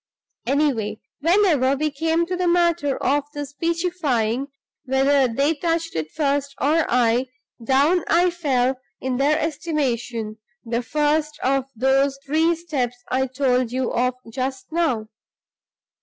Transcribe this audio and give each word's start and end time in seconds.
Anyway, 0.47 0.99
whenever 1.19 1.75
we 1.75 1.91
came 1.91 2.25
to 2.25 2.35
the 2.35 2.47
matter 2.47 2.97
of 3.03 3.23
the 3.35 3.45
speechifying 3.45 4.47
(whether 4.85 5.27
they 5.31 5.53
touched 5.53 5.95
it 5.95 6.09
first 6.09 6.55
or 6.59 6.87
I), 6.89 7.27
down 7.63 8.03
I 8.07 8.31
fell 8.31 8.79
in 8.99 9.17
their 9.17 9.37
estimation 9.37 10.37
the 10.65 10.81
first 10.81 11.37
of 11.43 11.65
those 11.75 12.17
three 12.25 12.55
steps 12.55 12.97
I 13.09 13.27
told 13.27 13.71
you 13.71 13.91
of 13.93 14.15
just 14.31 14.71
now. 14.71 15.07